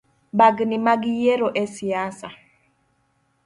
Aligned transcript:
Bagni 0.37 0.77
mag 0.87 1.01
yiero 1.17 1.47
esiasa 1.63 2.29